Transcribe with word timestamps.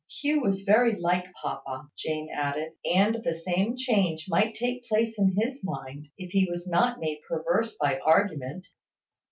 Hugh 0.09 0.41
was 0.41 0.63
very 0.63 0.99
like 0.99 1.31
papa, 1.33 1.87
Jane 1.95 2.27
added; 2.35 2.69
and 2.83 3.21
the 3.23 3.35
same 3.35 3.77
change 3.77 4.25
might 4.27 4.55
take 4.55 4.87
place 4.87 5.19
in 5.19 5.35
his 5.37 5.63
mind, 5.63 6.07
if 6.17 6.31
he 6.31 6.49
was 6.49 6.67
not 6.67 6.99
made 6.99 7.19
perverse 7.29 7.77
by 7.77 7.99
argument. 7.99 8.67